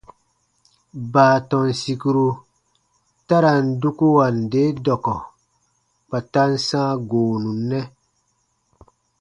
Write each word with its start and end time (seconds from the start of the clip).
Baatɔn 1.13 1.67
sìkuru 1.81 2.27
ta 3.27 3.35
ra 3.43 3.53
n 3.63 3.65
dukuwa 3.81 4.25
nde 4.41 4.63
dɔkɔ 4.85 5.15
kpa 6.07 6.17
ta 6.31 6.43
n 6.51 6.53
sãa 6.67 6.91
goonu 7.09 7.51
nɛ. 7.69 7.79